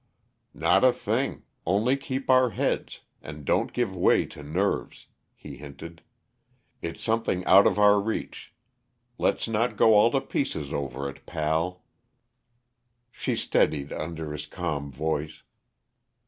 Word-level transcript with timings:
"Not 0.55 0.83
a 0.83 0.91
thing, 0.91 1.43
only 1.63 1.95
keep 1.95 2.27
our 2.27 2.49
heads, 2.49 3.01
and 3.21 3.45
don't 3.45 3.71
give 3.71 3.95
way 3.95 4.25
to 4.25 4.41
nerves," 4.41 5.05
he 5.35 5.57
hinted. 5.57 6.01
"It's 6.81 7.03
something 7.03 7.45
out 7.45 7.67
of 7.67 7.77
our 7.77 7.99
reach; 8.01 8.51
let's 9.19 9.47
not 9.47 9.77
go 9.77 9.93
all 9.93 10.09
to 10.09 10.19
pieces 10.19 10.73
over 10.73 11.07
it, 11.07 11.27
pal." 11.27 11.83
She 13.11 13.35
steadied 13.35 13.93
under 13.93 14.31
his 14.31 14.47
calm 14.47 14.91
voice. 14.91 15.43